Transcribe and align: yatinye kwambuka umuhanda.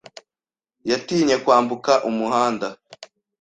yatinye 0.89 1.35
kwambuka 1.43 1.93
umuhanda. 2.09 2.67